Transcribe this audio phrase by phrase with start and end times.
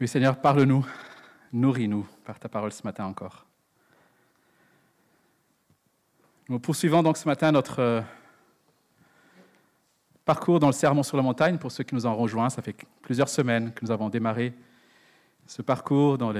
[0.00, 0.86] Oui, Seigneur, parle-nous,
[1.52, 3.44] nourris-nous par ta parole ce matin encore.
[6.48, 8.00] Nous poursuivons donc ce matin notre euh,
[10.24, 11.58] parcours dans le Sermon sur la montagne.
[11.58, 14.54] Pour ceux qui nous ont rejoints, ça fait plusieurs semaines que nous avons démarré
[15.48, 16.32] ce parcours dans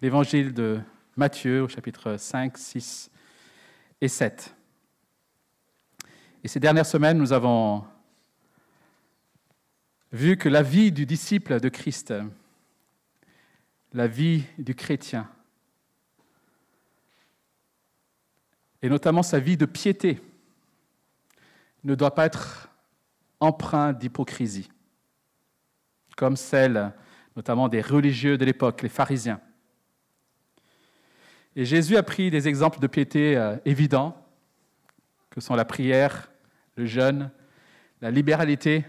[0.00, 0.78] l'évangile de
[1.16, 3.10] Matthieu au chapitre 5, 6
[4.00, 4.54] et 7.
[6.44, 7.84] Et ces dernières semaines, nous avons
[10.12, 12.14] vu que la vie du disciple de Christ
[13.92, 15.28] la vie du chrétien,
[18.80, 20.20] et notamment sa vie de piété,
[21.84, 22.70] ne doit pas être
[23.40, 24.68] empreinte d'hypocrisie,
[26.16, 26.92] comme celle
[27.36, 29.40] notamment des religieux de l'époque, les pharisiens.
[31.56, 34.16] Et Jésus a pris des exemples de piété euh, évidents,
[35.30, 36.30] que sont la prière,
[36.76, 37.30] le jeûne,
[38.00, 38.84] la libéralité,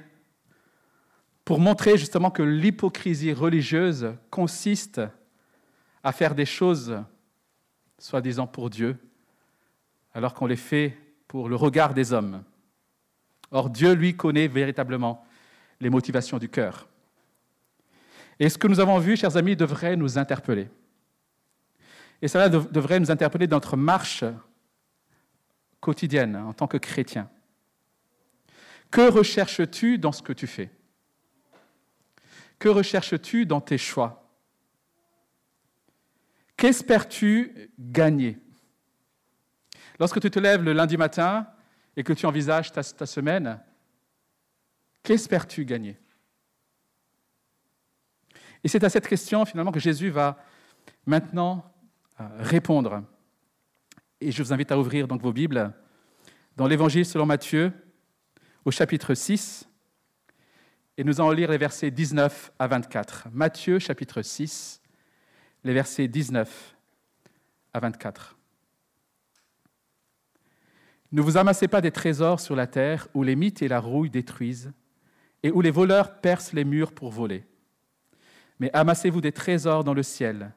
[1.45, 5.01] pour montrer justement que l'hypocrisie religieuse consiste
[6.03, 7.01] à faire des choses
[7.97, 8.97] soi-disant pour Dieu,
[10.13, 12.43] alors qu'on les fait pour le regard des hommes.
[13.51, 15.25] Or, Dieu, lui, connaît véritablement
[15.79, 16.87] les motivations du cœur.
[18.39, 20.69] Et ce que nous avons vu, chers amis, devrait nous interpeller.
[22.21, 24.23] Et cela devrait nous interpeller dans notre marche
[25.79, 27.29] quotidienne en tant que chrétien.
[28.89, 30.69] Que recherches-tu dans ce que tu fais?
[32.63, 34.25] Que recherches-tu dans tes choix?
[36.55, 38.37] Qu'espères-tu gagner?
[39.99, 41.45] Lorsque tu te lèves le lundi matin
[41.97, 43.59] et que tu envisages ta, semaine,
[45.03, 45.97] qu'espères-tu gagner?
[48.63, 50.41] Et c'est à cette question finalement que Jésus va
[51.05, 51.69] maintenant
[52.21, 53.03] euh, répondre.
[54.21, 55.73] Et je vous invite à ouvrir donc vos Bibles
[56.55, 57.73] dans l'Évangile selon Matthieu
[58.63, 59.67] au chapitre 6
[60.97, 63.27] et nous allons lire les versets 19 à 24.
[63.31, 64.81] Matthieu chapitre 6,
[65.63, 66.75] les versets 19
[67.73, 68.37] à 24.
[71.11, 74.09] Ne vous amassez pas des trésors sur la terre où les mythes et la rouille
[74.09, 74.71] détruisent
[75.41, 77.43] et où les voleurs percent les murs pour voler.
[78.59, 80.53] Mais amassez-vous des trésors dans le ciel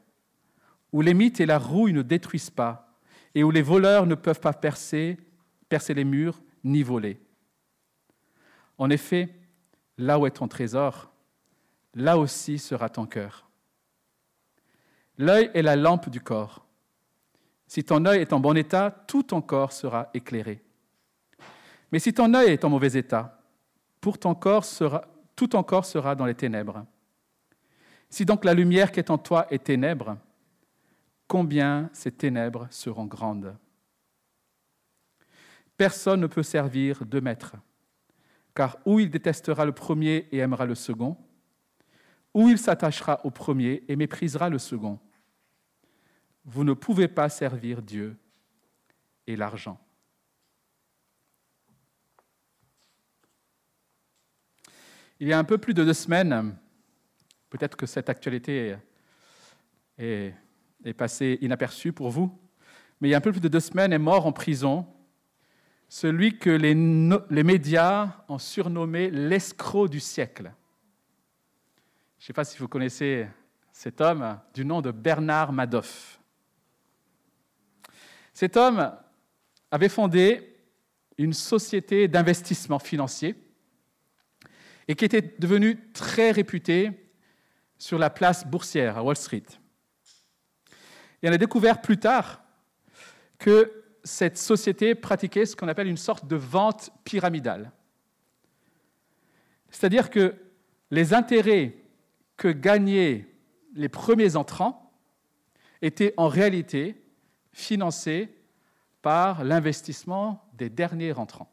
[0.93, 2.99] où les mythes et la rouille ne détruisent pas
[3.35, 5.19] et où les voleurs ne peuvent pas percer,
[5.69, 7.21] percer les murs ni voler.
[8.79, 9.35] En effet,
[9.99, 11.11] Là où est ton trésor,
[11.95, 13.49] là aussi sera ton cœur.
[15.19, 16.67] L'œil est la lampe du corps.
[17.67, 20.63] Si ton œil est en bon état, tout ton corps sera éclairé.
[21.91, 23.41] Mais si ton œil est en mauvais état,
[24.01, 26.85] pour ton corps sera, tout ton corps sera dans les ténèbres.
[28.11, 30.17] Si donc la lumière qui est en toi est ténèbres,
[31.27, 33.57] combien ces ténèbres seront grandes
[35.77, 37.57] Personne ne peut servir deux maîtres
[38.57, 41.17] car ou il détestera le premier et aimera le second,
[42.33, 44.99] ou il s'attachera au premier et méprisera le second.
[46.45, 48.17] Vous ne pouvez pas servir Dieu
[49.27, 49.79] et l'argent.
[55.21, 56.57] Il y a un peu plus de deux semaines,
[57.51, 58.77] peut-être que cette actualité
[59.99, 60.35] est,
[60.97, 62.39] passée inaperçue pour vous,
[63.01, 64.87] mais il y a un peu plus de deux semaines est mort en prison
[65.99, 66.75] celui que les,
[67.43, 70.53] médias ont surnommé l'escroc du siècle.
[72.19, 73.27] Je ne sais pas si vous connaissez
[73.73, 76.21] cet homme du nom de Bernard Madoff.
[78.35, 78.93] Cet homme
[79.71, 80.59] avait fondé
[81.17, 83.35] une société d'investissement financier
[84.89, 86.91] et qui était devenue très réputée
[87.79, 89.45] sur la place boursière à Wall Street.
[91.23, 92.45] Et on a découvert plus tard
[93.39, 97.73] que cette société pratiquait ce qu'on appelle une sorte de vente pyramidale.
[99.71, 100.37] C'est-à-dire que
[100.93, 101.77] les intérêts
[102.37, 103.27] que gagnaient
[103.75, 104.93] les premiers entrants
[105.83, 107.03] étaient en réalité
[107.53, 108.33] financés
[109.03, 111.51] par l'investissement des derniers entrants.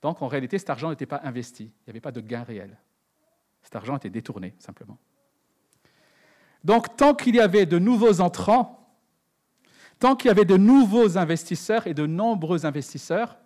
[0.00, 2.78] Donc en réalité, cet argent n'était pas investi, il n'y avait pas de gain réel.
[3.62, 4.98] Cet argent était détourné, simplement.
[6.64, 8.81] Donc tant qu'il y avait de nouveaux entrants,
[10.02, 13.38] Tant qu'il y avait de nouveaux investisseurs et de nombreux investisseurs,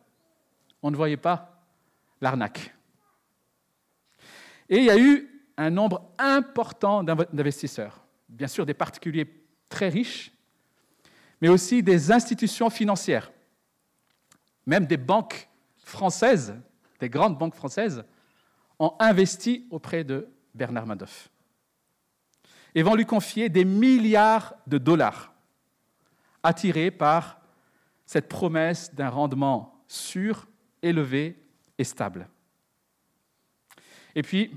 [0.83, 1.63] on ne voyait pas
[2.23, 2.75] l'arnaque.
[4.71, 9.31] Et il y a eu un nombre important d'investisseurs, bien sûr des particuliers
[9.69, 10.33] très riches,
[11.43, 13.31] mais aussi des institutions financières,
[14.65, 16.55] même des banques françaises,
[17.01, 18.03] des grandes banques françaises,
[18.79, 21.29] ont investi auprès de Bernard Madoff
[22.75, 25.36] et vont lui confier des milliards de dollars
[26.47, 27.41] attiré par
[28.07, 30.47] cette promesse d'un rendement sûr,
[30.83, 31.37] élevé
[31.79, 32.29] et stable.
[34.15, 34.51] Et puis,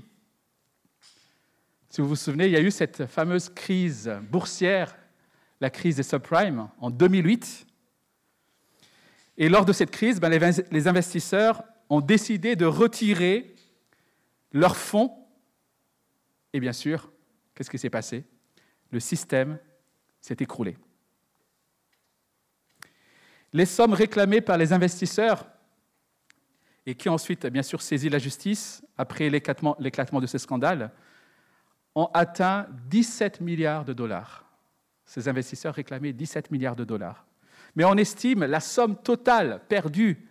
[1.90, 4.96] Si vous vous souvenez, il y a eu cette fameuse crise boursière,
[5.60, 7.66] la crise des subprimes, en 2008.
[9.38, 13.56] Et lors de cette crise, ben, les investisseurs ont décidé de retirer
[14.52, 15.12] leurs fonds.
[16.52, 17.10] Et bien sûr,
[17.56, 18.24] qu'est-ce qui s'est passé?
[18.92, 19.58] Le système
[20.20, 20.76] s'est écroulé.
[23.52, 25.46] Les sommes réclamées par les investisseurs
[26.86, 30.92] et qui ont ensuite, bien sûr, saisi la justice après l'éclatement de ce scandale,
[31.94, 34.44] ont atteint 17 milliards de dollars.
[35.04, 37.26] Ces investisseurs réclamaient 17 milliards de dollars.
[37.74, 40.26] Mais on estime la somme totale perdue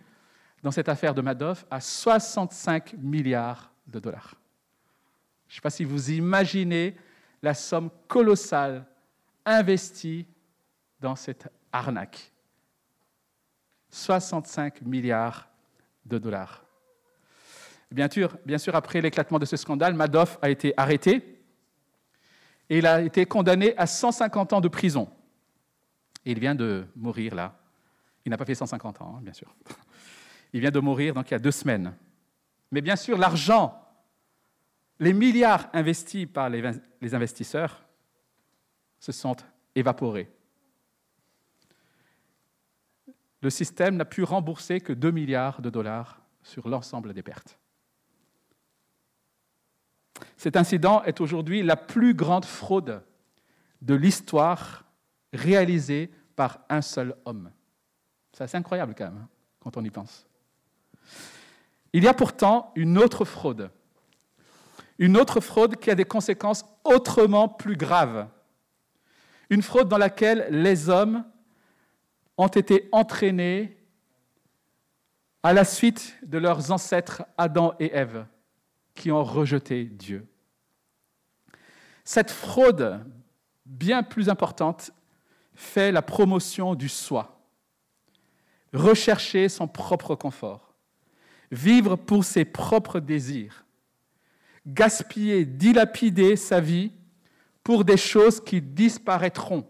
[0.62, 4.34] dans cette affaire de Madoff à 65 milliards de dollars.
[5.48, 6.96] Je ne sais pas si vous imaginez
[7.42, 8.86] la somme colossale
[9.44, 10.26] investie
[11.00, 12.32] dans cette arnaque.
[14.18, 15.48] 65 milliards
[16.04, 16.64] de dollars.
[17.92, 21.40] Bien sûr, bien sûr après l'éclatement de ce scandale, Madoff a été arrêté
[22.68, 25.08] et il a été condamné à 150 ans de prison.
[26.24, 27.56] Il vient de mourir là.
[28.24, 29.54] Il n'a pas fait 150 ans, hein, bien sûr.
[30.52, 31.94] Il vient de mourir donc il y a deux semaines.
[32.72, 33.80] Mais bien sûr, l'argent,
[34.98, 37.84] les milliards investis par les investisseurs
[38.98, 39.36] se sont
[39.76, 40.28] évaporés.
[43.42, 47.58] Le système n'a pu rembourser que 2 milliards de dollars sur l'ensemble des pertes.
[50.36, 53.02] Cet incident est aujourd'hui la plus grande fraude
[53.82, 54.84] de l'histoire
[55.32, 57.50] réalisée par un seul homme.
[58.32, 59.28] C'est assez incroyable quand hein,
[59.60, 60.26] quand on y pense.
[61.92, 63.70] Il y a pourtant une autre fraude.
[64.98, 68.28] Une autre fraude qui a des conséquences autrement plus graves.
[69.48, 71.24] Une fraude dans laquelle les hommes
[72.40, 73.76] ont été entraînés
[75.42, 78.24] à la suite de leurs ancêtres Adam et Ève
[78.94, 80.26] qui ont rejeté Dieu.
[82.02, 83.04] Cette fraude,
[83.66, 84.90] bien plus importante,
[85.54, 87.42] fait la promotion du soi,
[88.72, 90.74] rechercher son propre confort,
[91.50, 93.66] vivre pour ses propres désirs,
[94.66, 96.90] gaspiller, dilapider sa vie
[97.62, 99.68] pour des choses qui disparaîtront,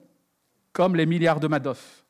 [0.73, 2.01] comme les milliards de Madoff,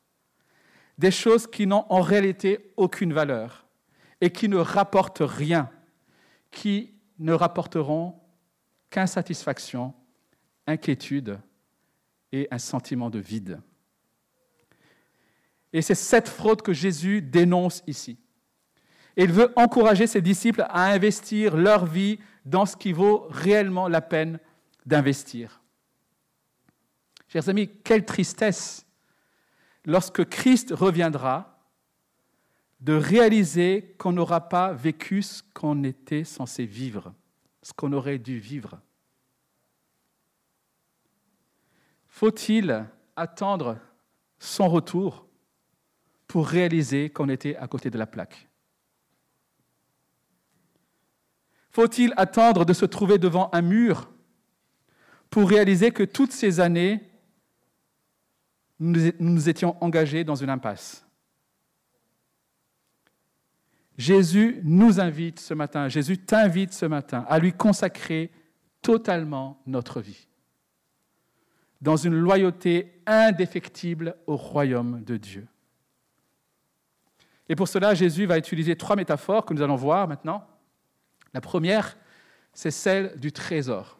[1.00, 3.67] des choses qui n'ont en réalité aucune valeur
[4.20, 5.70] et qui ne rapportent rien,
[6.50, 8.20] qui ne rapporteront
[8.91, 9.94] qu'insatisfaction,
[10.67, 11.41] inquiétude
[12.32, 13.62] et un sentiment de vide.
[15.73, 18.19] Et c'est cette fraude que Jésus dénonce ici.
[19.17, 24.03] Il veut encourager ses disciples à investir leur vie dans ce qui vaut réellement la
[24.03, 24.38] peine
[24.85, 25.62] d'investir.
[27.26, 28.85] Chers amis, quelle tristesse
[29.85, 31.59] lorsque Christ reviendra
[32.81, 37.12] de réaliser qu'on n'aura pas vécu ce qu'on était censé vivre,
[37.62, 38.81] ce qu'on aurait dû vivre.
[42.09, 42.87] Faut-il
[43.17, 43.79] attendre
[44.38, 45.27] son retour
[46.27, 48.49] pour réaliser qu'on était à côté de la plaque?
[51.71, 54.11] Faut-il attendre de se trouver devant un mur
[55.29, 57.09] pour réaliser que toutes ces années,
[58.81, 61.05] nous nous étions engagés dans une impasse
[64.00, 68.31] Jésus nous invite ce matin, Jésus t'invite ce matin à lui consacrer
[68.81, 70.27] totalement notre vie,
[71.82, 75.46] dans une loyauté indéfectible au royaume de Dieu.
[77.51, 80.46] Et pour cela, Jésus va utiliser trois métaphores que nous allons voir maintenant.
[81.34, 81.99] La première,
[82.55, 83.99] c'est celle du trésor.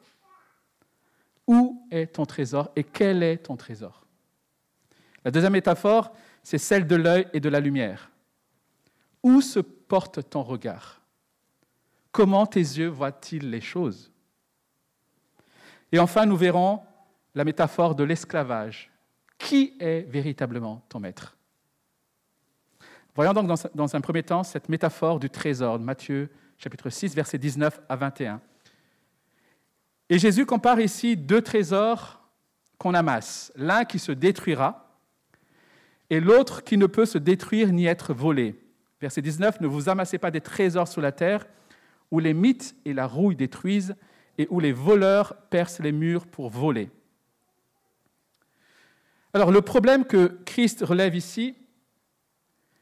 [1.47, 4.07] Où est ton trésor et quel est ton trésor?
[5.25, 6.13] La deuxième métaphore,
[6.43, 8.11] c'est celle de l'œil et de la lumière.
[9.23, 11.01] Où se porte ton regard?
[12.13, 14.11] Comment tes yeux voient-ils les choses?
[15.93, 16.81] Et enfin, nous verrons
[17.35, 18.91] la métaphore de l'esclavage.
[19.39, 21.37] Qui est véritablement ton maître?
[23.15, 27.39] Voyons donc dans un premier temps cette métaphore du trésor de Matthieu chapitre 6, versets
[27.39, 28.41] 19 à 21.
[30.09, 32.21] Et Jésus compare ici deux trésors
[32.79, 34.90] qu'on amasse, l'un qui se détruira
[36.11, 38.61] et l'autre qui ne peut se détruire ni être volé.
[39.01, 41.47] Verset 19, ne vous amassez pas des trésors sous la terre,
[42.11, 43.95] où les mythes et la rouille détruisent,
[44.37, 46.91] et où les voleurs percent les murs pour voler.
[49.33, 51.55] Alors le problème que Christ relève ici,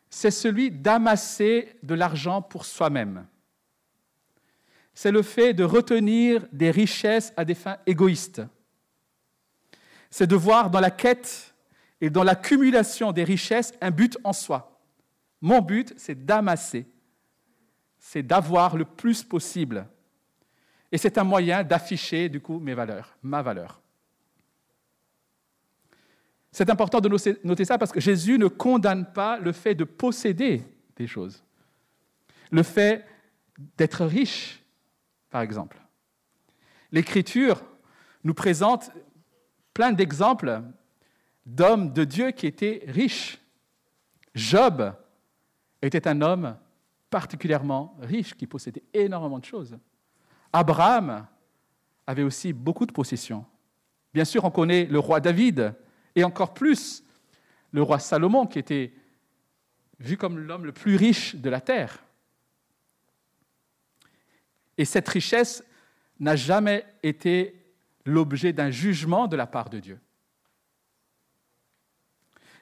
[0.08, 3.26] c'est celui d'amasser de l'argent pour soi-même.
[4.94, 8.42] C'est le fait de retenir des richesses à des fins égoïstes.
[10.10, 11.47] C'est de voir dans la quête
[12.00, 14.80] et dans l'accumulation des richesses un but en soi.
[15.40, 16.86] Mon but, c'est d'amasser,
[17.98, 19.86] c'est d'avoir le plus possible.
[20.90, 23.80] Et c'est un moyen d'afficher, du coup, mes valeurs, ma valeur.
[26.50, 27.08] C'est important de
[27.44, 30.64] noter ça parce que Jésus ne condamne pas le fait de posséder
[30.96, 31.44] des choses.
[32.50, 33.04] Le fait
[33.76, 34.62] d'être riche,
[35.30, 35.78] par exemple.
[36.90, 37.62] L'Écriture
[38.24, 38.90] nous présente
[39.74, 40.62] plein d'exemples
[41.48, 43.38] d'hommes de Dieu qui étaient riches.
[44.34, 44.94] Job
[45.80, 46.56] était un homme
[47.08, 49.78] particulièrement riche, qui possédait énormément de choses.
[50.52, 51.26] Abraham
[52.06, 53.46] avait aussi beaucoup de possessions.
[54.12, 55.74] Bien sûr, on connaît le roi David,
[56.14, 57.02] et encore plus
[57.72, 58.92] le roi Salomon, qui était
[60.00, 62.04] vu comme l'homme le plus riche de la terre.
[64.76, 65.64] Et cette richesse
[66.20, 67.74] n'a jamais été
[68.04, 69.98] l'objet d'un jugement de la part de Dieu.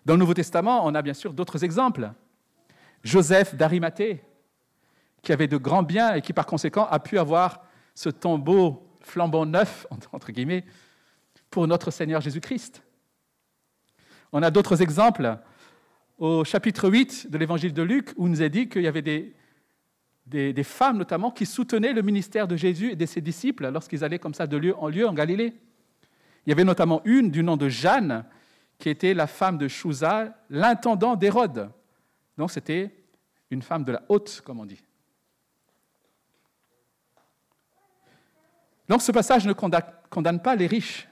[0.06, 2.12] Dans le Nouveau Testament, on a bien sûr d'autres exemples.
[3.02, 4.22] Joseph d'Arimathée,
[5.20, 9.44] qui avait de grands biens et qui par conséquent a pu avoir ce tombeau flambant
[9.44, 10.64] neuf, entre guillemets,
[11.50, 12.84] pour notre Seigneur Jésus-Christ.
[14.30, 15.38] On a d'autres exemples
[16.18, 20.62] au chapitre 8 de l'évangile de Luc, où nous est dit qu'il y avait des,
[20.62, 24.34] femmes notamment qui soutenaient le ministère de Jésus et de ses disciples lorsqu'ils allaient comme
[24.34, 25.52] ça de lieu en lieu en Galilée.
[26.46, 28.25] Il y avait notamment une du nom de Jeanne,
[28.78, 31.71] qui était la femme de Chouza, l'intendant d'Hérode.
[32.37, 32.95] Donc c'était
[33.50, 34.83] une femme de la haute, comme on dit.
[38.88, 41.09] Donc ce passage ne condamne pas les riches.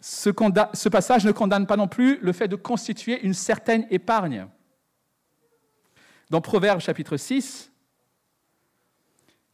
[0.00, 4.46] Ce, passage ne condamne pas non plus le fait de constituer une certaine épargne.
[6.28, 7.70] Dans Proverbes chapitre 6,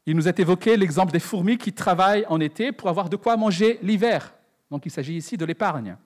[0.07, 3.37] il nous est évoqué l'exemple des fourmis qui travaillent en été pour avoir de quoi
[3.37, 4.35] manger l'hiver.
[4.73, 5.97] Donc il s'agit ici de l'épargne.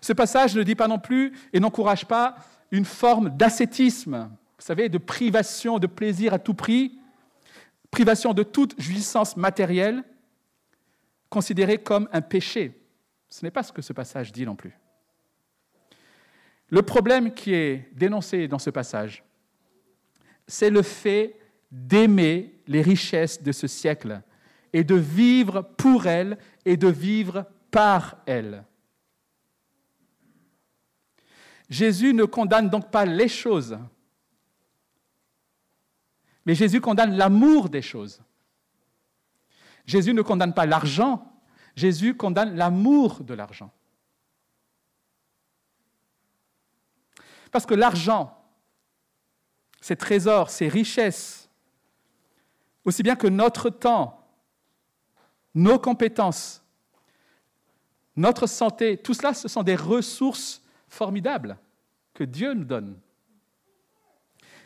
[0.00, 2.36] Ce passage ne dit pas non plus et n'encourage pas
[2.70, 6.98] une forme d'ascétisme, vous savez, de privation de plaisir à tout prix,
[7.90, 10.02] privation de toute jouissance matérielle,
[11.28, 12.78] considérée comme un péché.
[13.28, 14.78] Ce n'est pas ce que ce passage dit non plus.
[16.68, 19.22] Le problème qui est dénoncé dans ce passage,
[20.46, 21.36] c'est le fait
[21.70, 24.22] d'aimer les richesses de ce siècle
[24.72, 28.64] et de vivre pour elles et de vivre par elles.
[31.72, 33.78] Jésus ne condamne donc pas les choses,
[36.44, 38.20] mais Jésus condamne l'amour des choses.
[39.86, 41.32] Jésus ne condamne pas l'argent,
[41.74, 43.72] Jésus condamne l'amour de l'argent.
[47.50, 48.38] Parce que l'argent,
[49.80, 51.48] ses trésors, ses richesses,
[52.84, 54.28] aussi bien que notre temps,
[55.54, 56.62] nos compétences,
[58.14, 60.61] notre santé, tout cela, ce sont des ressources
[60.92, 61.56] formidables
[62.14, 62.98] que Dieu nous donne.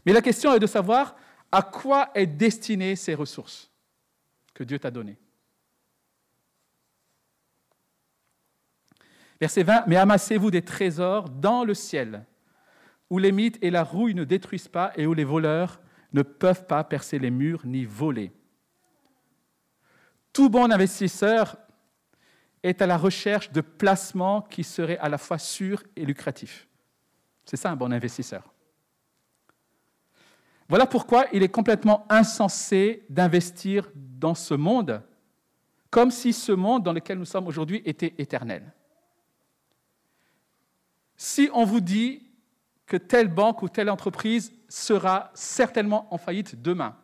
[0.04, 1.16] Mais la question est de savoir
[1.52, 3.70] à quoi est destinée ces ressources
[4.52, 5.18] que Dieu t'a données.
[9.40, 12.24] Verset 20, mais amassez-vous des trésors dans le ciel
[13.10, 15.80] où les mythes et la rouille ne détruisent pas et où les voleurs
[16.12, 18.32] ne peuvent pas percer les murs ni voler.
[20.32, 21.56] Tout bon investisseur
[22.66, 26.66] est à la recherche de placements qui seraient à la fois sûrs et lucratifs.
[27.44, 28.52] C'est ça un bon investisseur.
[30.68, 35.02] Voilà pourquoi il est complètement insensé d'investir dans ce monde
[35.90, 38.72] comme si ce monde dans lequel nous sommes aujourd'hui était éternel.
[41.16, 42.26] Si on vous dit
[42.84, 46.96] que telle banque ou telle entreprise sera certainement en faillite demain.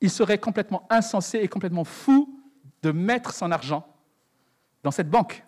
[0.00, 2.39] Il serait complètement insensé et complètement fou
[2.82, 3.86] de mettre son argent
[4.82, 5.44] dans cette banque.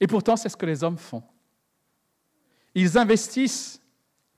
[0.00, 1.22] Et pourtant, c'est ce que les hommes font.
[2.74, 3.82] Ils investissent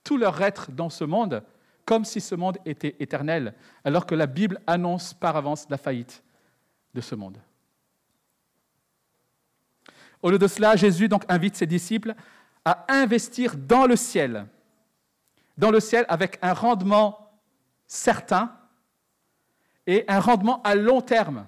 [0.04, 1.44] tout leur être dans ce monde
[1.85, 3.54] comme si ce monde était éternel,
[3.85, 6.23] alors que la Bible annonce par avance la faillite
[6.94, 7.38] de ce monde.
[10.23, 12.14] Au lieu de cela, Jésus donc invite ses disciples
[12.64, 14.47] à investir dans le ciel,
[15.59, 17.32] dans le ciel avec un rendement
[17.87, 18.56] certain
[19.86, 21.46] et un rendement à long terme.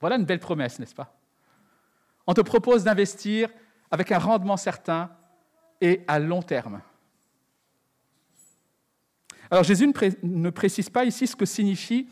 [0.00, 1.14] Voilà une belle promesse, n'est-ce pas?
[2.26, 3.50] On te propose d'investir
[3.90, 5.10] avec un rendement certain
[5.80, 6.80] et à long terme.
[9.50, 9.92] Alors Jésus
[10.22, 12.08] ne précise pas ici ce que signifie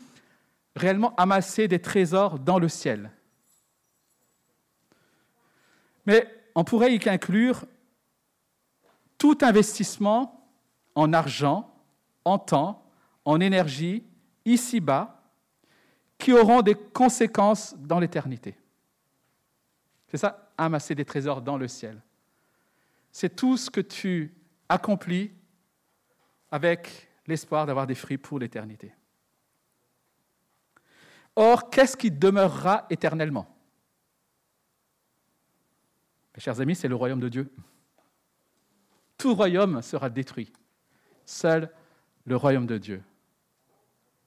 [0.75, 3.11] réellement amasser des trésors dans le ciel.
[6.05, 7.65] Mais on pourrait y inclure
[9.17, 10.47] tout investissement
[10.93, 11.73] en argent,
[12.23, 12.85] en temps,
[13.25, 14.03] en énergie,
[14.45, 15.14] ici-bas,
[16.17, 18.57] qui auront des conséquences dans l'éternité.
[20.07, 22.01] C'est ça, amasser des trésors dans le ciel.
[23.11, 24.33] C'est tout ce que tu
[24.69, 25.31] accomplis
[26.51, 28.93] avec l'espoir d'avoir des fruits pour l'éternité.
[31.35, 33.45] Or, qu'est-ce qui demeurera éternellement?
[36.35, 37.51] Mes chers amis, c'est le royaume de Dieu.
[39.17, 40.51] Tout royaume sera détruit.
[41.25, 41.71] Seul
[42.25, 43.03] le royaume de Dieu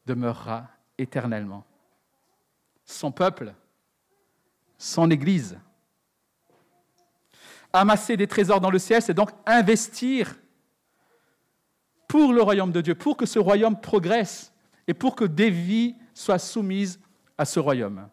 [0.07, 1.64] demeurera éternellement.
[2.90, 3.52] Son peuple,
[4.78, 5.59] son Église.
[7.71, 10.35] Amasser des trésors dans le ciel, c'est donc investir
[12.09, 14.54] pour le royaume de Dieu, pour que ce royaume progresse
[14.87, 16.99] et pour que des vies soient soumises
[17.37, 18.09] à ce royaume.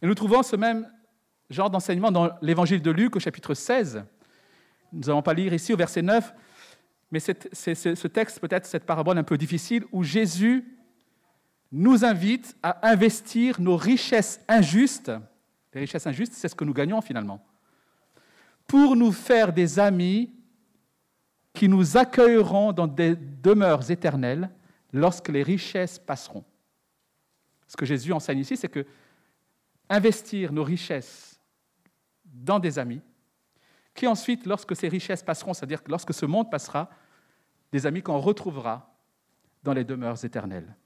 [0.00, 0.88] Et nous trouvons ce même
[1.50, 4.04] genre d'enseignement dans l'évangile de Luc au chapitre 16.
[4.92, 6.32] Nous n'allons pas lire ici au verset 9,
[7.10, 10.64] mais c'est ce texte, peut-être cette parabole un peu difficile, où Jésus
[11.76, 15.10] nous invite à investir nos richesses injustes,
[15.72, 17.44] les richesses injustes, c'est ce que nous gagnons finalement,
[18.68, 20.32] pour nous faire des amis
[21.52, 24.50] qui nous accueilleront dans des demeures éternelles
[24.92, 26.44] lorsque les richesses passeront.
[27.66, 28.86] Ce que Jésus enseigne ici, c'est que
[29.90, 31.40] investir nos richesses
[32.24, 33.00] dans des amis,
[33.96, 36.88] qui ensuite, lorsque ces richesses passeront, c'est-à-dire que lorsque ce monde passera,
[37.72, 38.96] des amis qu'on retrouvera
[39.64, 40.76] dans les demeures éternelles.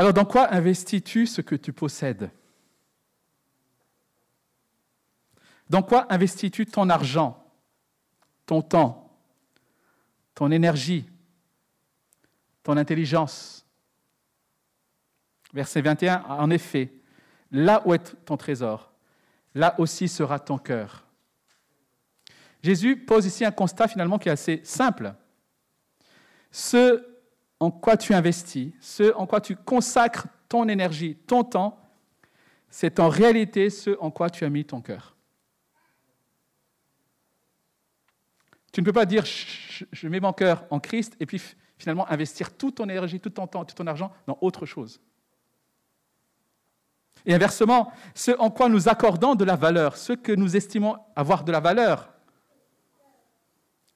[0.00, 2.30] Alors, dans quoi investis-tu ce que tu possèdes?
[5.68, 7.44] Dans quoi investis-tu ton argent,
[8.46, 9.14] ton temps,
[10.34, 11.04] ton énergie,
[12.62, 13.66] ton intelligence?
[15.52, 16.94] Verset 21, en effet,
[17.50, 18.90] là où est ton trésor,
[19.54, 21.04] là aussi sera ton cœur.
[22.62, 25.12] Jésus pose ici un constat finalement qui est assez simple.
[26.50, 27.09] Ce
[27.60, 31.78] en quoi tu investis, ce en quoi tu consacres ton énergie, ton temps,
[32.70, 35.14] c'est en réalité ce en quoi tu as mis ton cœur.
[38.72, 41.40] Tu ne peux pas dire je mets mon cœur en Christ et puis
[41.76, 45.00] finalement investir toute ton énergie, tout ton temps, tout ton argent dans autre chose.
[47.26, 51.44] Et inversement, ce en quoi nous accordons de la valeur, ce que nous estimons avoir
[51.44, 52.12] de la valeur,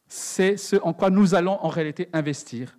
[0.07, 2.77] c'est ce en quoi nous allons en réalité investir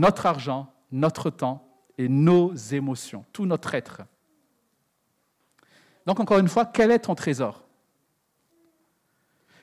[0.00, 4.00] notre argent, notre temps et nos émotions, tout notre être.
[6.06, 7.62] Donc encore une fois, quel est ton trésor?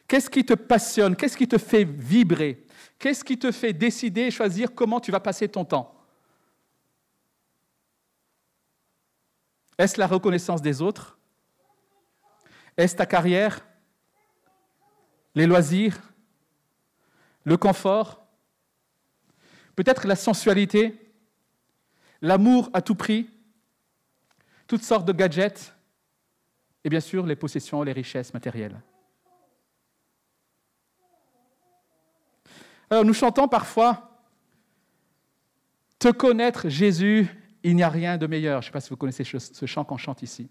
[0.08, 1.16] Qu'est-ce qui te passionne?
[1.16, 2.66] Qu'est-ce qui te fait vibrer?
[3.00, 5.94] Qu'est-ce qui te fait décider et choisir comment tu vas passer ton temps?
[9.78, 11.18] Est-ce la reconnaissance des autres?
[12.78, 13.66] Est-ce ta carrière?
[15.34, 16.00] Les loisirs?
[17.44, 18.27] Le confort?
[19.78, 21.00] Peut-être la sensualité
[22.22, 23.30] L'amour à tout prix
[24.68, 25.74] Toutes sortes de gadgets
[26.84, 28.82] Et bien sûr les possessions, les richesses matérielles.
[32.90, 34.26] Alors nous chantons parfois
[36.00, 37.30] Te connaître Jésus
[37.64, 38.62] il n'y a rien de meilleur.
[38.62, 40.50] Je ne sais pas si vous connaissez ce chant qu'on chante ici.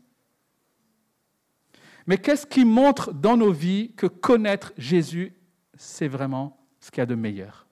[2.06, 5.32] Mais qu'est-ce qui montre dans nos vies que connaître Jésus,
[5.74, 7.65] c'est vraiment ce qu'il y a de meilleur?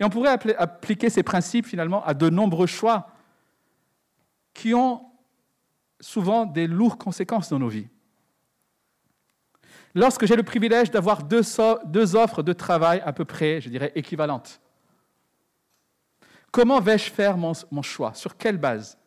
[0.00, 3.10] Et on pourrait appliquer ces principes finalement à de nombreux choix
[4.54, 5.06] qui ont
[6.00, 7.88] souvent des lourdes conséquences dans nos vies.
[9.94, 11.42] Lorsque j'ai le privilège d'avoir deux,
[12.16, 14.60] offres de travail à peu près, je dirais, équivalentes,
[16.50, 18.12] Comment vais-je faire mon, choix?
[18.14, 18.98] Sur quelle base?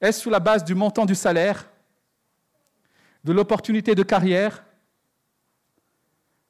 [0.00, 1.68] Est-ce sous la base du montant du salaire?
[3.22, 4.64] De l'opportunité de carrière?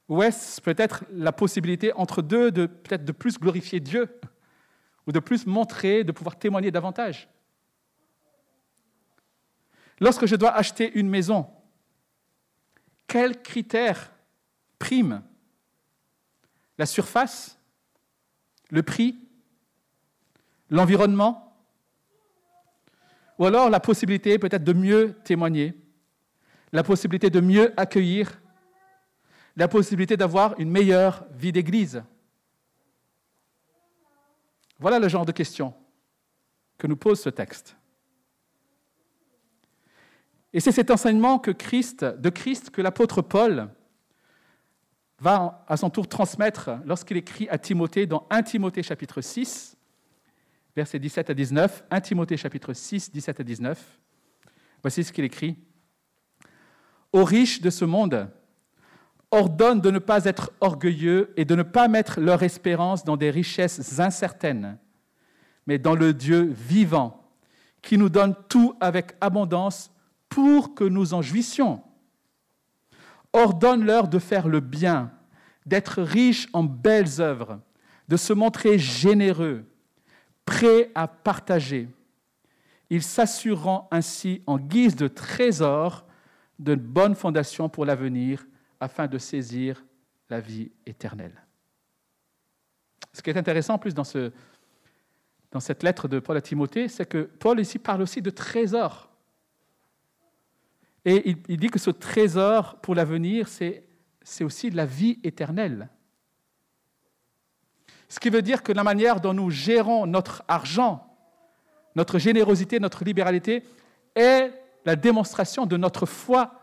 [0.09, 2.67] Ou est-ce peut-être la possibilité entre deux de
[3.13, 4.09] plus glorifier Dieu
[5.07, 7.29] ou de plus montrer, de pouvoir témoigner davantage.
[10.01, 11.49] Lorsque je dois acheter une maison,
[13.07, 14.13] quels critères
[14.79, 15.23] priment
[16.77, 17.59] La surface
[18.71, 19.17] le prix
[20.69, 21.57] L'environnement
[23.39, 25.81] Ou alors la possibilité peut-être de mieux témoigner,
[26.73, 28.41] la possibilité de mieux accueillir,
[29.57, 32.05] la possibilité d'avoir une meilleure vie d'Église
[34.79, 35.75] Voilà le genre de questions
[36.77, 37.77] que nous pose ce texte.
[40.53, 43.69] Et c'est cet enseignement que Christ, de Christ que l'apôtre Paul
[45.19, 49.77] va à son tour transmettre lorsqu'il écrit à Timothée dans 1 Timothée chapitre 6,
[50.75, 54.01] versets 17 à 19, 1 Timothée chapitre 6, 17 à 19.
[54.83, 55.57] Voici ce qu'il écrit.
[57.13, 58.29] Aux riches de ce monde,
[59.31, 63.31] ordonne de ne pas être orgueilleux et de ne pas mettre leur espérance dans des
[63.31, 64.79] richesses incertaines,
[65.67, 67.23] mais dans le Dieu vivant,
[67.83, 69.91] qui nous donne tout avec abondance
[70.29, 71.83] pour que nous en jouissions.
[73.33, 75.13] Ordonne-leur de faire le bien,
[75.67, 77.61] d'être riches en belles œuvres,
[78.09, 79.65] de se montrer généreux,
[80.45, 81.89] prêts à partager.
[82.89, 86.07] Ils s'assureront ainsi en guise de trésor
[86.59, 88.47] de bonnes fondations pour l'avenir
[88.81, 89.85] afin de saisir
[90.29, 91.43] la vie éternelle.
[93.13, 94.33] Ce qui est intéressant en plus dans, ce,
[95.51, 99.11] dans cette lettre de Paul à Timothée, c'est que Paul ici parle aussi de trésor.
[101.05, 103.85] Et il, il dit que ce trésor pour l'avenir, c'est
[104.41, 105.89] aussi la vie éternelle.
[108.09, 111.17] Ce qui veut dire que la manière dont nous gérons notre argent,
[111.95, 113.65] notre générosité, notre libéralité,
[114.15, 114.53] est
[114.85, 116.56] la démonstration de notre foi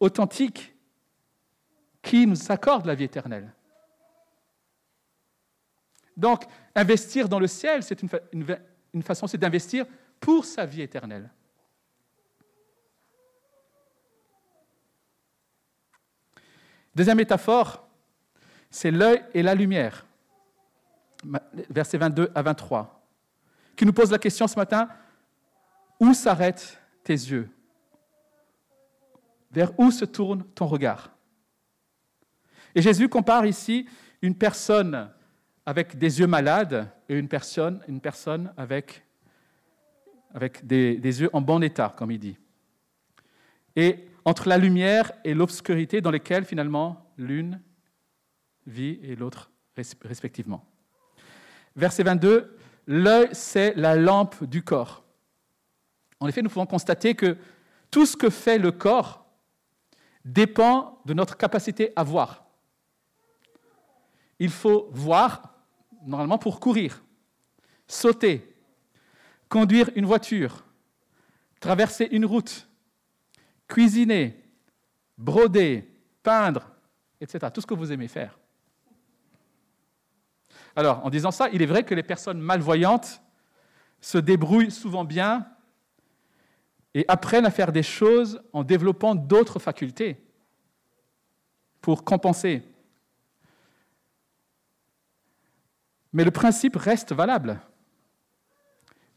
[0.00, 0.74] authentique
[2.02, 3.52] qui nous accorde la vie éternelle.
[6.16, 9.86] Donc, investir dans le ciel, c'est une, façon c'est d'investir
[10.18, 11.30] pour sa vie éternelle.
[16.94, 17.86] Deuxième métaphore,
[18.70, 20.04] c'est l'œil et la lumière.
[21.68, 23.06] Versets 22 à 23,
[23.76, 24.88] qui nous pose la question ce matin,
[26.00, 27.48] où s'arrêtent tes yeux?
[29.50, 31.10] Vers où se tourne ton regard
[32.74, 33.86] Et Jésus compare ici
[34.22, 35.10] une personne
[35.66, 39.04] avec des yeux malades et une personne, une personne avec,
[40.34, 42.36] avec des, des yeux en bon état, comme il dit.
[43.76, 47.60] Et entre la lumière et l'obscurité dans lesquelles finalement l'une
[48.66, 49.50] vit et l'autre
[50.04, 50.64] respectivement.
[51.76, 55.04] Verset 22, l'œil, c'est la lampe du corps.
[56.18, 57.36] En effet, nous pouvons constater que
[57.90, 59.29] tout ce que fait le corps
[60.24, 62.44] dépend de notre capacité à voir.
[64.38, 65.54] Il faut voir,
[66.02, 67.02] normalement, pour courir,
[67.86, 68.56] sauter,
[69.48, 70.64] conduire une voiture,
[71.60, 72.68] traverser une route,
[73.68, 74.42] cuisiner,
[75.18, 75.88] broder,
[76.22, 76.70] peindre,
[77.20, 77.48] etc.
[77.52, 78.38] Tout ce que vous aimez faire.
[80.76, 83.20] Alors, en disant ça, il est vrai que les personnes malvoyantes
[84.00, 85.46] se débrouillent souvent bien
[86.94, 90.16] et apprennent à faire des choses en développant d'autres facultés
[91.80, 92.62] pour compenser.
[96.12, 97.60] Mais le principe reste valable.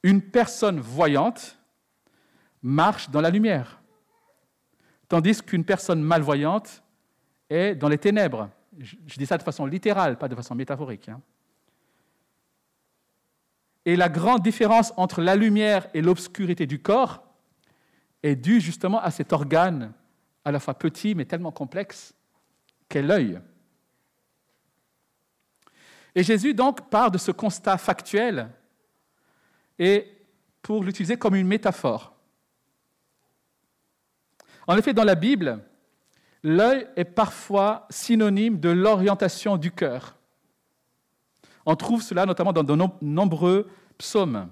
[0.04, 1.58] Une personne voyante
[2.62, 3.82] marche dans la lumière,
[5.08, 6.84] tandis qu'une personne malvoyante
[7.50, 8.50] est dans les ténèbres.
[8.78, 11.10] Je dis ça de façon littérale, pas de façon métaphorique.
[11.10, 11.22] Hein.
[13.86, 17.33] Et la grande différence entre la lumière et l'obscurité du corps
[18.24, 19.94] est due justement à cet organe
[20.46, 22.16] à la fois petit mais tellement complexe
[22.90, 23.40] qu'est l'œil.
[26.16, 28.50] Et Jésus donc part de ce constat factuel
[29.80, 30.08] et
[30.62, 32.14] pour l'utiliser comme une métaphore.
[34.68, 35.60] En effet, dans la Bible,
[36.42, 40.16] l'œil est parfois synonyme de l'orientation du cœur.
[41.66, 44.50] On trouve cela notamment dans de nombreux psaumes.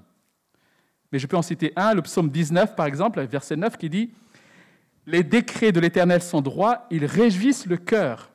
[1.11, 4.11] Mais je peux en citer un, le psaume 19 par exemple, verset 9 qui dit
[5.05, 8.31] Les décrets de l'Éternel sont droits, ils réjouissent le cœur.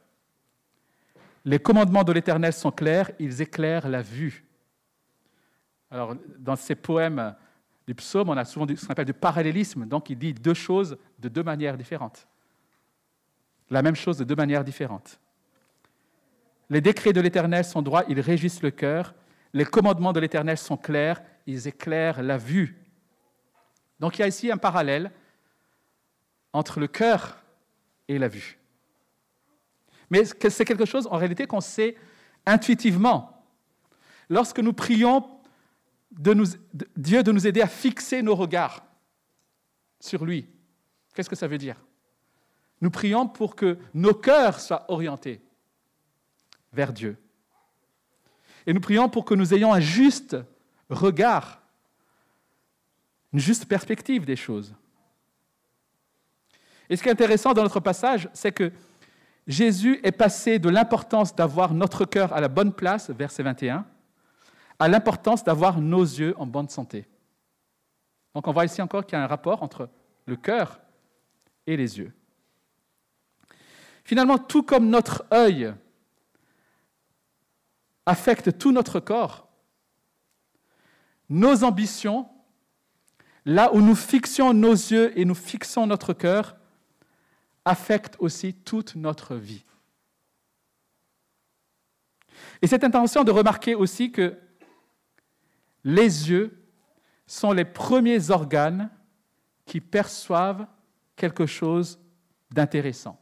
[1.45, 4.45] Les commandements de l'Éternel sont clairs, ils éclairent la vue.
[5.91, 7.35] Alors, dans ces poèmes
[7.87, 10.99] du psaume, on a souvent ce qu'on appelle du parallélisme, donc il dit deux choses
[11.21, 12.27] de deux manières différentes.
[13.71, 15.21] La même chose de deux manières différentes.
[16.69, 19.15] Les décrets de l'Éternel sont droits, ils régissent le cœur.
[19.53, 22.77] Les commandements de l'Éternel sont clairs, ils éclairent la vue.
[24.01, 25.13] Donc il y a ici un parallèle
[26.53, 27.43] entre le cœur
[28.09, 28.59] et la vue.
[30.11, 31.97] Mais c'est quelque chose en réalité qu'on sait
[32.45, 33.45] intuitivement?
[34.29, 35.29] Lorsque nous prions
[36.11, 38.85] Dieu de nous aider à fixer nos regards
[40.01, 40.49] sur lui,
[41.15, 41.77] qu'est-ce que ça veut dire?
[42.81, 45.43] Nous prions pour que nos cœurs soient orientés
[46.73, 47.17] vers Dieu.
[48.67, 50.37] Et nous prions pour que nous ayons un juste
[50.89, 51.61] regard,
[53.33, 54.75] une juste perspective des choses.
[56.89, 58.73] Et ce qui est intéressant dans notre passage, c'est que
[59.47, 63.87] Jésus est passé de l'importance d'avoir notre cœur à la bonne place, verset 21,
[64.79, 67.07] à l'importance d'avoir nos yeux en bonne santé.
[68.35, 69.89] Donc on voit ici encore qu'il y a un rapport entre
[70.27, 70.81] le cœur
[71.67, 72.13] et les yeux.
[74.05, 75.75] Finalement, tout comme notre œil
[78.05, 79.46] affecte tout notre corps,
[81.29, 82.29] nos ambitions,
[83.45, 86.57] là où nous fixons nos yeux et nous fixons notre cœur,
[87.65, 89.65] affectent aussi toute notre vie.
[92.63, 94.39] Et cette intention de remarquer aussi que
[95.85, 96.67] les yeux
[97.27, 98.91] sont les premiers organes
[99.65, 100.67] qui perçoivent
[101.17, 101.99] quelque chose
[102.51, 103.21] d'intéressant.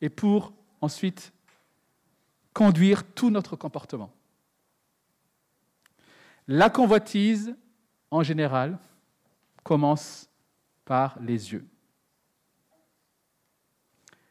[0.00, 1.32] Et pour ensuite
[2.52, 4.12] conduire tout notre comportement.
[6.48, 7.54] La convoitise,
[8.10, 8.78] en général,
[9.62, 10.28] commence
[10.84, 11.66] par les yeux.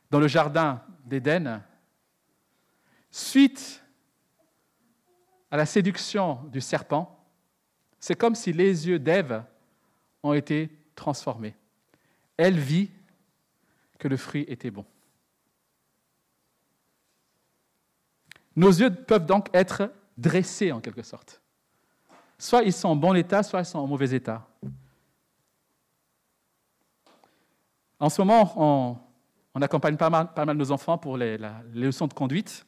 [0.10, 1.64] Dans le jardin d'Éden,
[3.10, 3.84] suite
[5.50, 7.18] à la séduction du serpent,
[8.00, 9.44] c'est comme si les yeux d'Ève
[10.24, 11.56] ont été transformés.
[12.38, 12.90] Elle vit
[14.00, 14.86] que le fruit était bon.
[18.56, 21.41] Nos yeux peuvent donc être dressés en quelque sorte.
[22.42, 24.48] Soit ils sont en bon état, soit ils sont en mauvais état.
[28.00, 29.00] En ce moment,
[29.54, 31.38] on, accompagne pas mal, pas mal, nos enfants pour les,
[31.72, 32.66] leçons de conduite.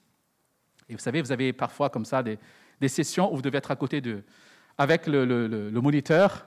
[0.87, 2.37] Et vous savez, vous avez parfois comme ça des,
[2.87, 4.23] sessions où vous devez être à côté de,
[4.77, 6.45] avec le, moniteur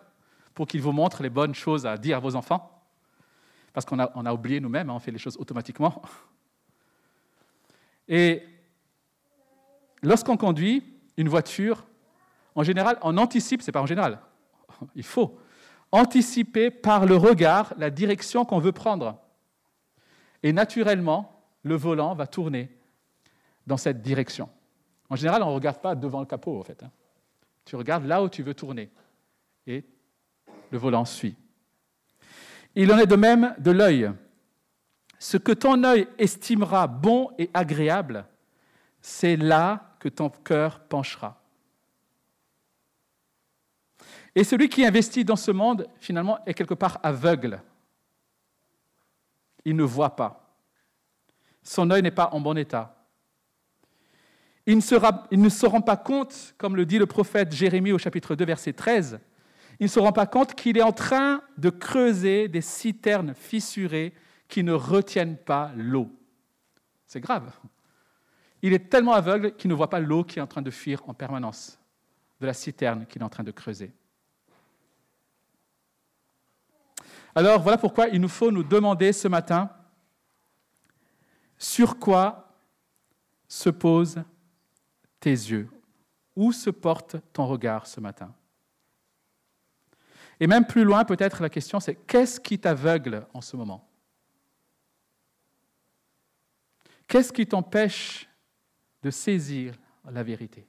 [0.54, 2.80] pour qu'il vous montre les bonnes choses à dire à vos enfants.
[3.72, 6.00] Parce qu'on a, on a oublié nous-mêmes, hein, on fait les choses automatiquement.
[8.06, 8.44] Et
[10.00, 10.84] lorsqu'on conduit
[11.16, 11.84] une voiture,
[12.56, 14.18] en général, on anticipe, c'est pas en général,
[14.96, 15.38] il faut
[15.92, 19.20] anticiper par le regard la direction qu'on veut prendre.
[20.42, 22.70] Et naturellement, le volant va tourner
[23.66, 24.48] dans cette direction.
[25.08, 26.82] En général, on ne regarde pas devant le capot, en fait.
[26.82, 26.90] Hein.
[27.64, 28.90] Tu regardes là où tu veux tourner.
[29.66, 29.84] Et
[30.70, 31.36] le volant suit.
[32.74, 34.10] Il en est de même de l'œil.
[35.18, 38.26] Ce que ton œil estimera bon et agréable,
[39.00, 41.42] c'est là que ton cœur penchera.
[44.36, 47.62] Et celui qui investit dans ce monde, finalement, est quelque part aveugle.
[49.64, 50.54] Il ne voit pas.
[51.62, 52.94] Son œil n'est pas en bon état.
[54.66, 54.80] Il ne,
[55.48, 59.20] se rend pas compte, comme le dit le prophète Jérémie au chapitre 2, verset 13,
[59.80, 64.12] il ne se rend pas compte qu'il est en train de creuser des citernes fissurées
[64.48, 66.10] qui ne retiennent pas l'eau.
[67.06, 67.50] C'est grave.
[68.60, 71.02] Il est tellement aveugle qu'il ne voit pas l'eau qui est en train de fuir
[71.06, 71.78] en permanence
[72.40, 73.92] de la citerne qu'il est en train de creuser.
[77.36, 79.70] Alors voilà pourquoi il nous faut nous demander ce matin
[81.58, 82.50] sur quoi
[83.46, 84.24] se posent
[85.20, 85.68] tes yeux?
[86.34, 88.34] Où se porte ton regard ce matin?
[90.40, 93.86] Et même plus loin, peut-être la question c'est qu'est-ce qui t'aveugle en ce moment?
[97.06, 98.30] Qu'est-ce qui t'empêche
[99.02, 99.74] de saisir
[100.10, 100.66] la vérité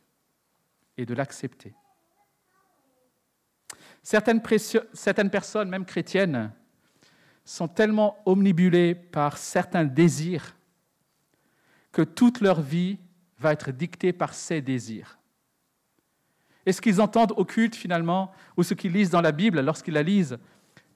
[0.97, 1.73] et de l'accepter?
[4.10, 4.39] Certaines,
[5.30, 6.54] personnes, même chrétiennes,
[7.43, 10.56] sont tellement omnibulées par certains désirs
[11.91, 13.00] que toute leur vie
[13.38, 15.20] va être dictée par ces désirs.
[16.65, 19.96] Et ce qu'ils entendent au culte, finalement, ou ce qu'ils lisent dans la Bible, lorsqu'ils
[19.96, 20.38] la lisent,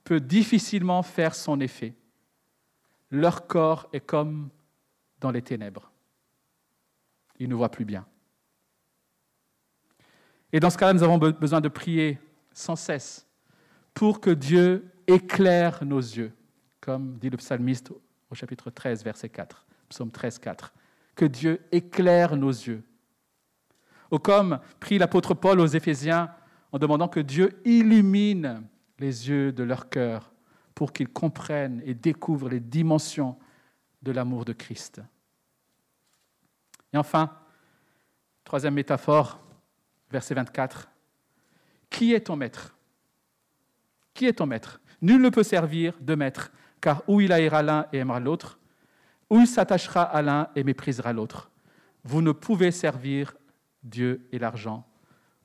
[0.05, 1.93] peut difficilement faire son effet.
[3.09, 4.49] Leur corps est comme
[5.19, 5.91] dans les ténèbres.
[7.39, 8.05] Ils ne voient plus bien.
[10.53, 12.17] Et dans ce cas-là, nous avons besoin de prier
[12.53, 13.27] sans cesse
[13.93, 16.33] pour que Dieu éclaire nos yeux,
[16.79, 17.91] comme dit le psalmiste
[18.29, 20.73] au chapitre 13, verset 4, psaume 13, 4.
[21.15, 22.83] Que Dieu éclaire nos yeux.
[24.11, 26.33] Ou comme prie l'apôtre Paul aux Éphésiens
[26.71, 28.63] en demandant que Dieu illumine
[28.99, 30.31] les yeux de leur cœur
[30.73, 33.37] pour qu'ils comprennent et découvrent les dimensions
[34.01, 35.01] de l'amour de Christ.
[36.93, 37.37] Et enfin,
[38.43, 39.39] troisième métaphore,
[40.09, 40.89] verset 24.
[41.91, 42.75] Qui est ton maître?
[44.15, 44.81] Qui est ton maître?
[45.03, 48.57] Nul ne peut servir de maître, car où il haïra l'un et aimera l'autre,
[49.29, 51.51] ou il s'attachera à l'un et méprisera l'autre.
[52.03, 53.35] Vous ne pouvez servir
[53.83, 54.87] Dieu et l'argent,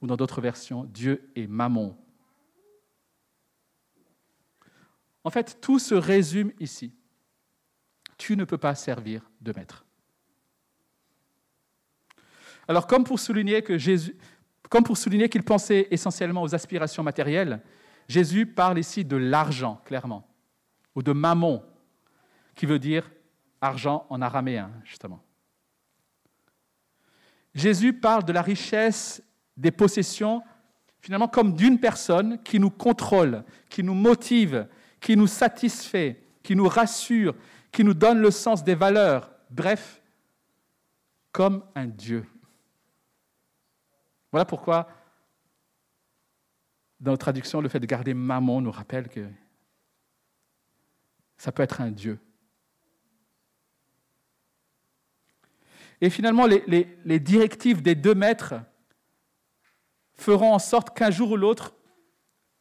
[0.01, 1.97] ou dans d'autres versions, Dieu et Mammon.
[5.25, 6.95] En fait, tout se résume ici.
[8.17, 9.85] Tu ne peux pas servir de maître.
[12.69, 14.17] Alors, comme pour souligner que Jésus,
[14.69, 17.61] comme pour souligner qu'il pensait essentiellement aux aspirations matérielles,
[18.09, 20.27] Jésus parle ici de l'argent, clairement,
[20.95, 21.63] ou de mammon,
[22.55, 23.11] qui veut dire
[23.61, 25.23] argent en araméen, justement.
[27.55, 29.23] Jésus parle de la richesse
[29.57, 30.43] des possessions,
[31.01, 34.69] finalement, comme d'une personne qui nous contrôle, qui nous motive,
[35.01, 37.35] qui nous satisfait, qui nous rassure,
[37.73, 40.03] qui nous donne le sens des valeurs, bref,
[41.33, 42.27] comme un Dieu.
[44.33, 44.89] Voilà pourquoi,
[47.01, 49.29] dans notre traduction, le fait de garder maman nous rappelle que
[51.37, 52.19] ça peut être un Dieu.
[56.01, 58.55] Et finalement, les, directives des deux maîtres
[60.15, 61.75] feront en sorte qu'un jour ou l'autre,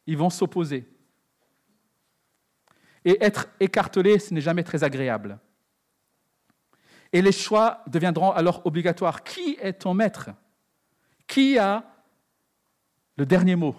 [0.06, 0.88] ils vont s'opposer.
[3.04, 5.38] Et être écartelé, ce n'est jamais très agréable.
[7.12, 9.22] Et les choix deviendront alors obligatoires.
[9.22, 10.30] Qui est ton maître?
[11.26, 11.84] Qui a
[13.16, 13.74] le dernier mot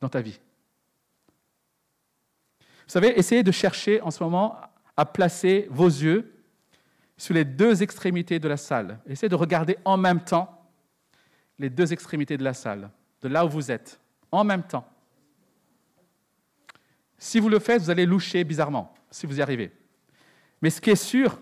[0.00, 0.38] dans ta vie?
[2.58, 4.60] Vous savez, essayez de chercher en ce moment
[4.96, 6.44] à placer vos yeux
[7.16, 9.00] sur les deux extrémités de la salle.
[9.06, 10.68] Essayez de regarder en même temps
[11.58, 14.86] les deux extrémités de la salle, de là où vous êtes, en même temps.
[17.16, 19.72] Si vous le faites, vous allez loucher bizarrement, si vous y arrivez.
[20.60, 21.40] Mais ce qui est sûr,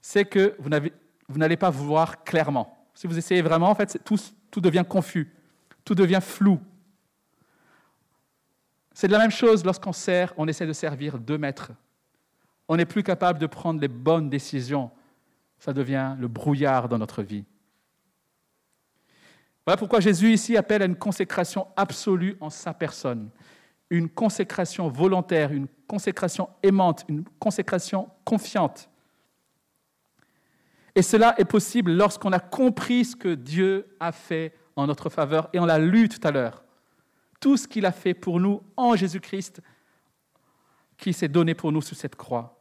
[0.00, 2.75] c'est que vous n'allez pas voir clairement.
[2.96, 4.18] Si vous essayez vraiment, en fait, tout,
[4.50, 5.30] tout devient confus,
[5.84, 6.58] tout devient flou.
[8.94, 11.72] C'est de la même chose lorsqu'on sert, on essaie de servir deux maîtres.
[12.66, 14.90] On n'est plus capable de prendre les bonnes décisions.
[15.58, 17.44] Ça devient le brouillard dans notre vie.
[19.66, 23.28] Voilà pourquoi Jésus ici appelle à une consécration absolue en sa personne,
[23.90, 28.88] une consécration volontaire, une consécration aimante, une consécration confiante.
[30.96, 35.50] Et cela est possible lorsqu'on a compris ce que Dieu a fait en notre faveur,
[35.52, 36.64] et on l'a lu tout à l'heure.
[37.38, 39.60] Tout ce qu'il a fait pour nous en Jésus-Christ,
[40.96, 42.58] qui s'est donné pour nous sous cette croix.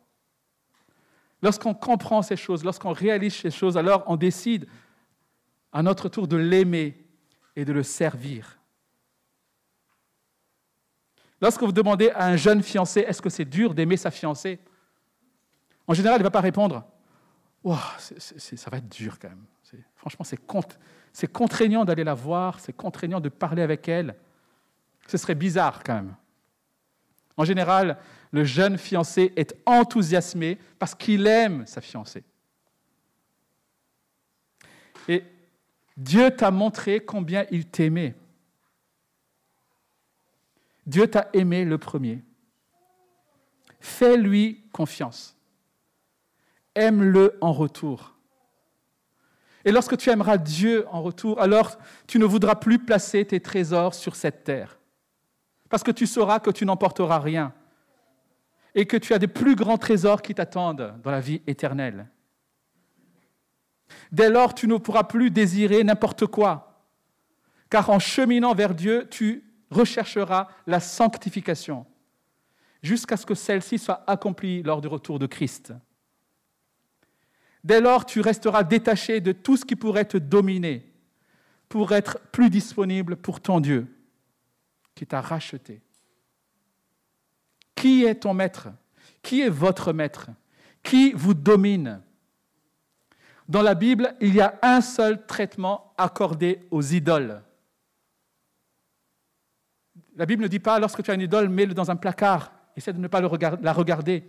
[1.42, 4.68] Lorsqu'on comprend ces choses, lorsqu'on réalise ces choses, alors on décide
[5.72, 7.06] à notre tour de l'aimer
[7.56, 8.60] et de le servir.
[11.40, 14.60] Lorsque vous demandez à un jeune fiancé, est-ce que c'est dur d'aimer sa fiancée?
[15.88, 16.86] En général, il ne va pas répondre,
[17.70, 19.46] ça va être dur quand même.
[19.96, 20.26] Franchement,
[21.14, 24.16] c'est contraignant d'aller la voir, c'est contraignant de parler avec elle.
[25.08, 26.16] Ce serait bizarre quand même.
[27.38, 27.98] En général,
[28.32, 32.24] le jeune fiancé est enthousiasmé parce qu'il aime sa fiancée.
[35.08, 35.24] Et
[35.98, 38.16] Dieu t'a montré combien il t'aimait.
[40.86, 42.24] Dieu t'a aimé le premier.
[43.80, 45.35] Fais-lui confiance.
[46.76, 48.16] Aime-le en retour.
[49.64, 53.96] Et lorsque tu aimeras Dieu en retour, alors tu ne voudras plus placer tes trésors
[53.96, 54.78] sur cette terre.
[55.70, 57.54] Parce que tu sauras que tu n'emporteras rien.
[58.76, 62.08] Et que tu as des plus grands trésors qui t'attendent dans la vie éternelle.
[64.12, 66.84] Dès lors, tu ne pourras plus désirer n'importe quoi,
[67.70, 71.86] car en cheminant vers Dieu, tu rechercheras la sanctification,
[72.82, 75.74] jusqu'à ce que celle-ci soit accomplie lors du retour de Christ.
[77.66, 80.88] Dès lors, tu resteras détaché de tout ce qui pourrait te dominer
[81.68, 83.88] pour être plus disponible pour ton Dieu
[84.94, 85.82] qui t'a racheté.
[87.74, 88.68] Qui est ton maître?
[89.24, 90.30] Qui est votre maître?
[90.84, 92.04] Qui vous domine?
[93.50, 97.42] Dans la Bible, il y a un seul traitement accordé aux idoles.
[100.16, 102.94] La Bible ne dit pas, lorsque tu as une idole, mets-le dans un placard, essaie
[102.94, 104.24] de ne pas la regarder.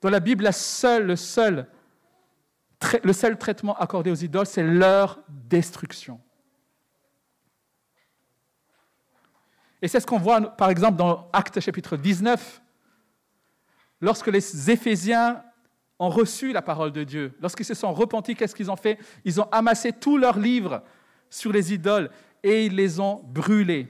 [0.00, 1.66] Dans la Bible, le, seul,
[3.02, 6.20] le seul traitement accordé aux idoles, c'est leur destruction.
[9.82, 12.60] Et c'est ce qu'on voit, par exemple, dans Actes chapitre 19,
[14.00, 15.42] lorsque les Éphésiens
[15.98, 17.36] ont reçu la parole de Dieu.
[17.40, 18.98] Lorsqu'ils se sont repentis, qu'est-ce qu'ils ont fait?
[19.24, 20.82] Ils ont amassé tous leurs livres
[21.28, 22.10] sur les idoles
[22.42, 23.88] et ils les ont brûlés.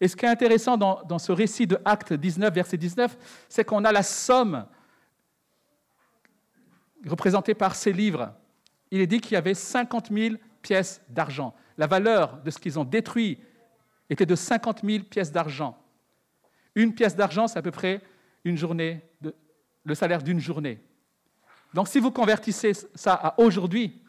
[0.00, 3.16] Et ce qui est intéressant dans, ce récit de Actes 19, verset 19,
[3.48, 4.66] c'est qu'on a la somme
[7.06, 8.32] représentée par ces livres.
[8.90, 11.54] Il est dit qu'il y avait 50 000 pièces d'argent.
[11.76, 13.38] La valeur de ce qu'ils ont détruit
[14.10, 15.76] était de 50 000 pièces d'argent.
[16.74, 18.00] Une pièce d'argent, c'est à peu près
[18.44, 19.02] une journée,
[19.84, 20.80] le salaire d'une journée.
[21.72, 24.00] Donc si vous convertissez ça à aujourd'hui,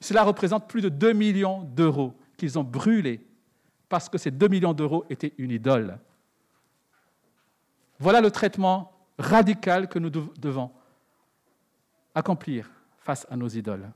[0.00, 3.26] cela représente plus de 2 millions d'euros qu'ils ont brûlés
[3.88, 5.98] parce que ces 2 millions d'euros étaient une idole.
[7.98, 10.70] Voilà le traitement radical que nous devons
[12.18, 13.90] accomplir face à nos idoles.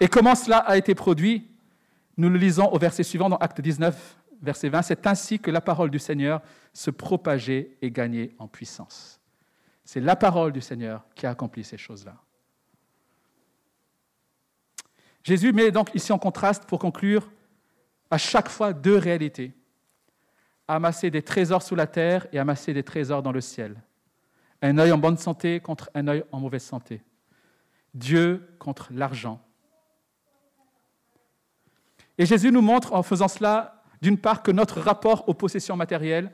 [0.00, 1.48] Et comment cela a été produit?
[2.16, 4.82] Nous le lisons au verset suivant dans Acte 19, verset 20.
[4.82, 6.42] C'est ainsi que la parole du Seigneur
[6.72, 9.20] se propageait et gagnait en puissance.
[9.84, 12.16] C'est la parole du Seigneur qui a accompli ces choses-là.
[15.22, 17.30] Jésus met donc ici en contraste, pour conclure,
[18.10, 19.52] à chaque fois deux réalités.
[20.66, 23.76] Amasser des trésors sous la terre et amasser des trésors dans le ciel.
[24.62, 27.02] Un œil en bonne santé contre un œil en mauvaise santé.
[27.94, 29.44] Dieu contre l'argent.
[32.16, 36.32] Et Jésus nous montre en faisant cela, d'une part, que notre rapport aux possessions matérielles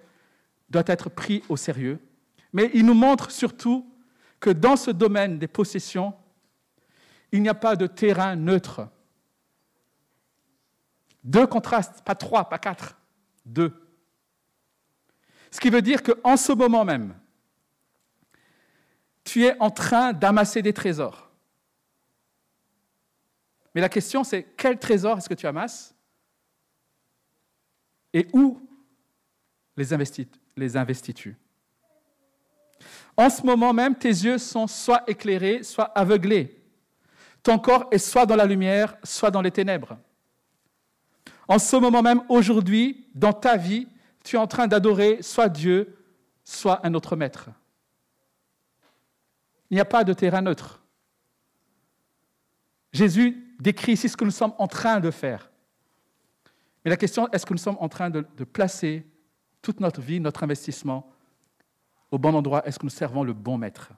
[0.71, 1.99] doit être pris au sérieux,
[2.53, 3.91] mais il nous montre surtout
[4.41, 6.15] que dans ce domaine des possessions,
[7.33, 8.89] il n'y a pas de terrain neutre.
[11.25, 12.97] Deux contrastes, pas trois, pas quatre,
[13.45, 13.73] deux.
[15.51, 17.15] Ce qui veut dire qu'en ce moment même,
[19.29, 21.31] tu es en train d'amasser des trésors.
[23.75, 25.95] Mais la question, c'est quel trésor est-ce que tu amasses
[28.15, 28.59] et où
[29.77, 31.37] les investis-tu
[33.19, 36.59] En ce moment même, tes yeux sont soit éclairés, soit aveuglés.
[37.43, 39.99] Ton corps est soit dans la lumière, soit dans les ténèbres.
[41.47, 43.89] En ce moment même, aujourd'hui, dans ta vie,
[44.25, 45.99] tu es en train d'adorer soit Dieu,
[46.45, 47.51] soit un autre maître.
[49.71, 50.83] Il n'y a pas de terrain neutre.
[52.93, 55.51] Jésus décrit ici ce que nous sommes en train de faire.
[56.85, 59.07] Mais la question, est-ce que nous sommes en train de, placer
[59.61, 61.11] toute notre vie, notre investissement
[62.11, 62.67] au bon endroit?
[62.67, 63.91] Est-ce que nous servons le bon maître?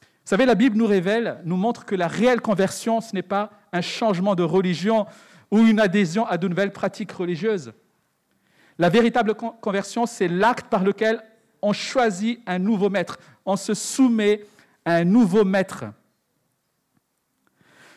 [0.00, 3.50] Vous savez, la Bible nous révèle, nous montre que la réelle conversion, ce n'est pas
[3.72, 5.06] un changement de religion
[5.50, 7.72] ou une adhésion à de nouvelles pratiques religieuses.
[8.78, 11.24] La véritable conversion, c'est l'acte par lequel
[11.62, 13.18] on choisit un nouveau maître,
[13.48, 14.46] on se soumet
[14.84, 15.86] à un nouveau maître.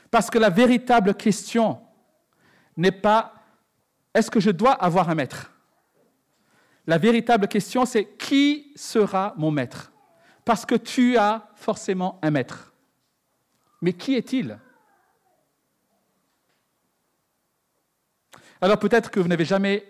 [0.10, 1.82] Parce que la véritable question
[2.78, 3.34] n'est pas
[4.14, 5.52] est-ce que je dois avoir un maître?
[6.88, 9.92] La véritable question, c'est qui sera mon maître?
[10.46, 12.74] Parce que tu as forcément un maître.
[13.82, 14.58] Mais qui est-il?
[18.62, 19.86] Alors peut-être que vous n'avez jamais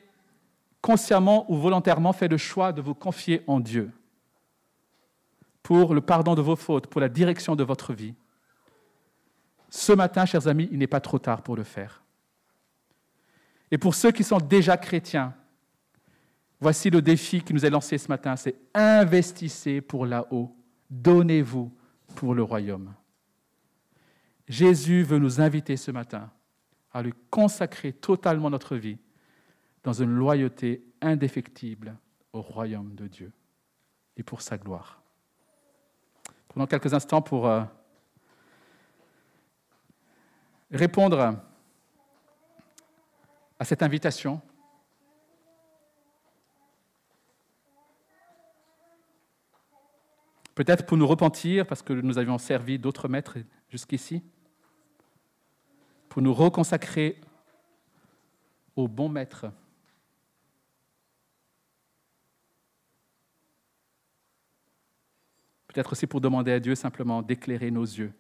[0.82, 3.91] consciemment ou volontairement fait le choix de vous confier en Dieu
[5.64, 8.16] pour le pardon de vos fautes, pour la direction de votre vie.
[9.70, 12.03] Ce matin, chers amis, il n'est pas trop tard pour le faire.
[13.72, 15.34] Et pour ceux qui sont déjà chrétiens,
[16.59, 20.53] voici le défi qui nous est lancé ce matin, c'est investissez pour là-haut,
[20.89, 21.72] donnez-vous
[22.16, 22.93] pour le royaume.
[24.47, 26.30] Jésus veut nous inviter ce matin
[26.91, 28.97] à lui consacrer totalement notre vie
[29.84, 31.97] dans une loyauté indéfectible
[32.34, 33.32] au royaume de Dieu
[34.18, 35.01] et pour sa gloire.
[36.52, 37.64] Prenons quelques instants pour euh,
[40.70, 41.38] répondre
[43.58, 44.41] à cette invitation.
[50.54, 53.38] Peut-être pour nous repentir parce que nous avions servi d'autres maîtres
[53.70, 54.22] jusqu'ici,
[56.10, 57.22] pour nous reconsacrer
[58.76, 59.45] au bon maître
[65.74, 68.11] Peut-être aussi pour demander à Dieu simplement d'éclairer nos yeux